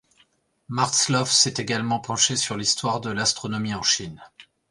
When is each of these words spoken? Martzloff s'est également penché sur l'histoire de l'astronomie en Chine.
Martzloff 0.67 1.29
s'est 1.31 1.53
également 1.57 1.99
penché 1.99 2.35
sur 2.35 2.57
l'histoire 2.57 3.01
de 3.01 3.11
l'astronomie 3.11 3.75
en 3.75 3.83
Chine. 3.83 4.19